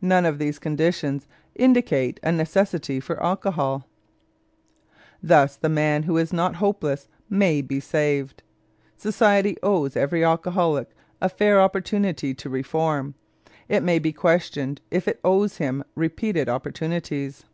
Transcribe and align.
None 0.00 0.24
of 0.24 0.38
these 0.38 0.58
conditions 0.58 1.28
indicates 1.54 2.18
a 2.22 2.32
necessity 2.32 3.00
for 3.00 3.22
alcohol. 3.22 3.86
Thus 5.22 5.56
the 5.56 5.68
man 5.68 6.04
who 6.04 6.16
is 6.16 6.32
not 6.32 6.54
hopeless 6.56 7.06
may 7.28 7.60
be 7.60 7.78
saved. 7.78 8.42
Society 8.96 9.58
owes 9.62 9.94
every 9.94 10.24
alcoholic 10.24 10.88
a 11.20 11.28
fair 11.28 11.60
opportunity 11.60 12.32
to 12.32 12.48
reform; 12.48 13.14
it 13.68 13.82
may 13.82 13.98
be 13.98 14.10
questioned 14.10 14.80
if 14.90 15.06
it 15.06 15.20
owes 15.22 15.58
him 15.58 15.84
repeated 15.94 16.48
opportunities. 16.48 17.44